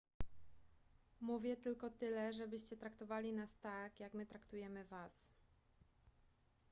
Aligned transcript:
mówię 1.21 1.57
tylko 1.57 1.89
tyle 1.89 2.33
żebyście 2.33 2.77
traktowali 2.77 3.33
nas 3.33 3.59
tak 3.59 3.99
jak 3.99 4.13
my 4.13 4.25
traktujemy 4.25 4.85
was 4.85 5.29